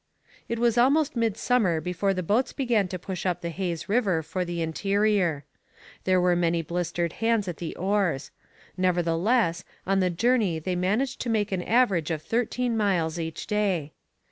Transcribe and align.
It 0.49 0.57
was 0.57 0.79
almost 0.79 1.15
midsummer 1.15 1.79
before 1.79 2.11
the 2.15 2.23
boats 2.23 2.53
began 2.53 2.87
to 2.87 2.97
push 2.97 3.23
up 3.23 3.41
the 3.41 3.51
Hayes 3.51 3.87
river 3.87 4.23
for 4.23 4.43
the 4.43 4.59
interior. 4.59 5.45
There 6.05 6.19
were 6.19 6.35
many 6.35 6.63
blistered 6.63 7.13
hands 7.21 7.47
at 7.47 7.57
the 7.57 7.75
oars; 7.75 8.31
nevertheless, 8.75 9.63
on 9.85 9.99
the 9.99 10.09
journey 10.09 10.57
they 10.57 10.75
managed 10.75 11.21
to 11.21 11.29
make 11.29 11.51
an 11.51 11.61
average 11.61 12.09
of 12.09 12.23
thirteen 12.23 12.75
miles 12.75 13.19
each 13.19 13.45
day. 13.45 13.93